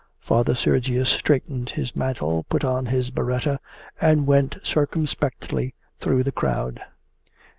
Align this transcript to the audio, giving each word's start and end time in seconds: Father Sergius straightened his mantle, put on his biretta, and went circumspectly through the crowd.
Father 0.19 0.55
Sergius 0.55 1.09
straightened 1.09 1.69
his 1.69 1.95
mantle, 1.95 2.43
put 2.49 2.63
on 2.65 2.87
his 2.87 3.11
biretta, 3.11 3.59
and 4.01 4.25
went 4.25 4.57
circumspectly 4.63 5.75
through 5.99 6.23
the 6.23 6.31
crowd. 6.31 6.81